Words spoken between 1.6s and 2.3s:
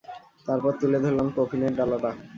ডালাটা।